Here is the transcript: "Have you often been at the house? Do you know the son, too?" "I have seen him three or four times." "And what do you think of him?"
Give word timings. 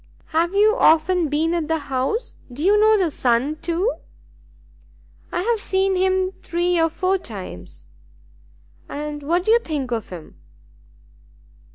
"Have 0.29 0.55
you 0.55 0.75
often 0.79 1.29
been 1.29 1.53
at 1.53 1.67
the 1.67 1.77
house? 1.77 2.35
Do 2.51 2.63
you 2.63 2.75
know 2.79 2.97
the 2.97 3.11
son, 3.11 3.57
too?" 3.57 3.93
"I 5.31 5.43
have 5.43 5.61
seen 5.61 5.95
him 5.95 6.31
three 6.41 6.81
or 6.81 6.89
four 6.89 7.19
times." 7.19 7.85
"And 8.89 9.21
what 9.21 9.45
do 9.45 9.51
you 9.51 9.59
think 9.59 9.91
of 9.91 10.09
him?" 10.09 10.41